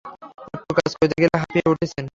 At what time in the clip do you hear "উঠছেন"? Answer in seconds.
1.71-2.05